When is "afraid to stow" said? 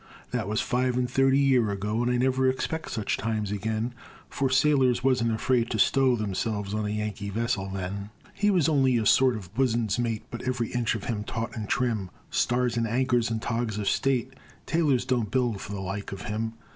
5.31-6.15